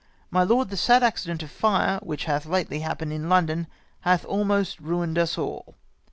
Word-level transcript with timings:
"My 0.31 0.41
lord, 0.41 0.69
the 0.71 0.77
sad 0.77 1.03
accident 1.03 1.43
of 1.43 1.51
fire 1.51 1.99
which 2.01 2.25
hath 2.25 2.47
lately 2.47 2.79
hap 2.79 2.97
pened 3.01 3.11
in 3.13 3.29
London 3.29 3.67
hath 3.99 4.25
almost 4.25 4.79
ruined 4.79 5.19
us 5.19 5.37
all. 5.37 5.75